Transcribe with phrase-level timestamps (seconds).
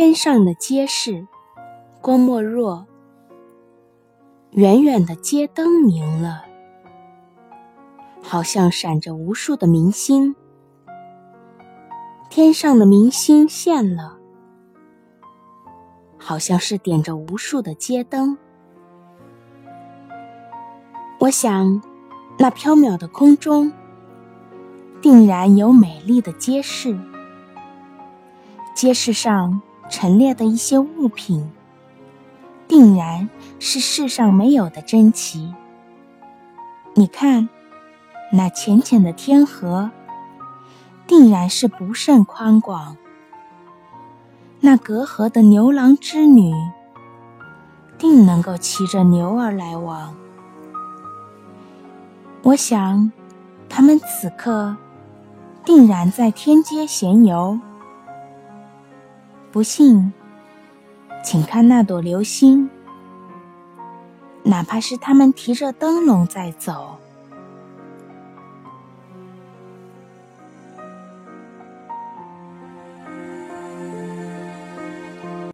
[0.00, 1.26] 天上的街市，
[2.00, 2.86] 郭沫若。
[4.52, 6.44] 远远的街灯明了，
[8.22, 10.36] 好像闪着无数的明星。
[12.30, 14.18] 天上的明星现了，
[16.16, 18.38] 好像是点着无数的街灯。
[21.18, 21.82] 我想，
[22.38, 23.72] 那缥缈的空中，
[25.02, 26.96] 定然有美丽的街市。
[28.76, 31.50] 街市上陈列的一些物品，
[32.66, 33.28] 定然
[33.58, 35.54] 是世上没有的珍奇。
[36.94, 37.48] 你看，
[38.32, 39.90] 那浅浅的天河，
[41.06, 42.96] 定然是不甚宽广。
[44.60, 46.52] 那隔河的牛郎织女，
[47.96, 50.14] 定能够骑着牛儿来往。
[52.42, 53.12] 我想，
[53.68, 54.76] 他们此刻
[55.64, 57.58] 定然在天街闲游。
[59.50, 60.12] 不信，
[61.24, 62.68] 请看那朵流星，
[64.42, 66.98] 哪怕是他们提着灯笼在走。